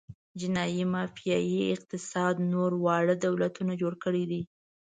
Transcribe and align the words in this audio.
جنايي 0.39 0.83
مافیايي 0.93 1.59
اقتصاد 1.75 2.35
نور 2.53 2.71
واړه 2.83 3.15
دولتونه 3.25 3.73
جوړ 3.81 3.93
کړي 4.03 4.23
دي. 4.31 4.41